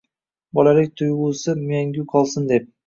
Bolalik 0.57 0.97
tuygusi 1.03 1.57
mangu 1.69 2.11
kolsin 2.15 2.53
deb 2.55 2.71